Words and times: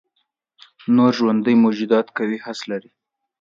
نور 0.95 1.11
ژوندي 1.17 1.53
موجودات 1.63 2.07
قوي 2.17 2.37
حس 2.45 2.59
لري. 2.71 2.91